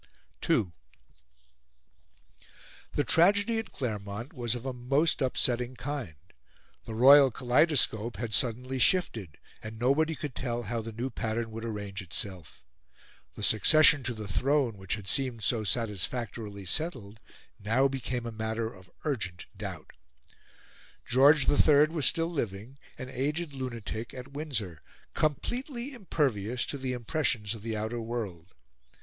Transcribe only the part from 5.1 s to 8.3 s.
upsetting kind. The royal kaleidoscope